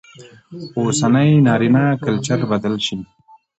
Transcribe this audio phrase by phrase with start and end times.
[0.77, 2.97] اوسنى نارينه کلچر بدل شي